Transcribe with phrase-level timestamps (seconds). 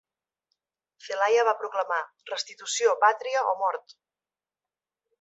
[1.07, 2.01] Zelaya va proclamar
[2.33, 3.99] "Restitució, pàtria o mort!".